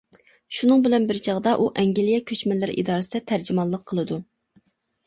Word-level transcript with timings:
شۇنىڭ 0.59 0.79
بىلەن 0.87 1.05
بىر 1.11 1.19
چاغدا 1.27 1.53
ئۇ 1.57 1.67
ئەنگلىيە 1.83 2.25
كۆچمەنلەر 2.33 2.75
ئىدارىسىدە 2.77 3.25
تەرجىمانلىق 3.35 3.87
قىلىدۇ. 3.93 4.21